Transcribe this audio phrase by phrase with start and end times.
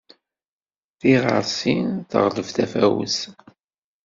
[0.99, 1.77] Tiɣɣersi
[2.09, 3.17] teɣleb tafawet.